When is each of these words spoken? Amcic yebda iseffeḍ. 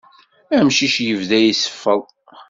Amcic 0.57 0.95
yebda 1.05 1.37
iseffeḍ. 1.51 2.01